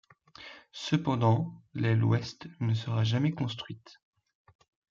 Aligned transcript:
Cependant, 0.71 1.53
l'aile 1.75 2.03
ouest 2.03 2.47
ne 2.59 2.73
sera 2.73 3.03
jamais 3.03 3.33
construite. 3.33 4.01